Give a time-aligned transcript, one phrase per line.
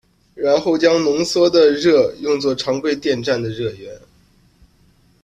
[0.33, 4.01] 然后将浓缩的热用作常规电站的热源。